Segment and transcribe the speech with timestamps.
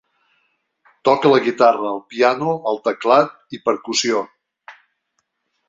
[1.09, 4.25] Toca la guitarra, el piano, el teclat i percussió.